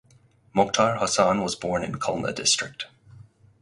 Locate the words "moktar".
0.55-0.97